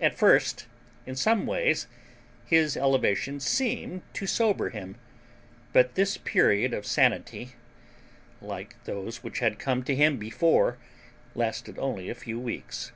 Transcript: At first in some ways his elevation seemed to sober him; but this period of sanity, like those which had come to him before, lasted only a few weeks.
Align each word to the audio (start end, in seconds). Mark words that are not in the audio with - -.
At 0.00 0.16
first 0.16 0.66
in 1.04 1.16
some 1.16 1.46
ways 1.48 1.88
his 2.46 2.76
elevation 2.76 3.40
seemed 3.40 4.02
to 4.12 4.24
sober 4.24 4.70
him; 4.70 4.94
but 5.72 5.96
this 5.96 6.16
period 6.16 6.72
of 6.72 6.86
sanity, 6.86 7.54
like 8.40 8.76
those 8.84 9.24
which 9.24 9.40
had 9.40 9.58
come 9.58 9.82
to 9.82 9.96
him 9.96 10.16
before, 10.16 10.78
lasted 11.34 11.76
only 11.76 12.08
a 12.08 12.14
few 12.14 12.38
weeks. 12.38 12.92